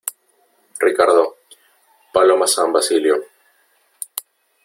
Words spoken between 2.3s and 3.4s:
San Basilio.